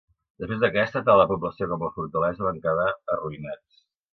[0.43, 3.87] Després d'aquesta, tant la població com la fortalesa van quedar arruïnats.